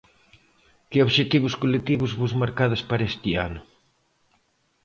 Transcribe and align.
Que 0.89 1.03
obxectivos 1.05 1.57
colectivos 1.61 2.11
vos 2.19 2.33
marcades 2.41 2.81
para 2.89 3.07
este 3.11 3.29
ano? 3.47 3.61